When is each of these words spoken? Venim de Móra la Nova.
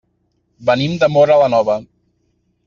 Venim 0.69 0.95
de 1.03 1.09
Móra 1.17 1.37
la 1.43 1.51
Nova. 1.57 1.77